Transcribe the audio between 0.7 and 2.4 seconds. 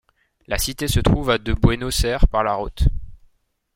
se trouve à de Buenos Aires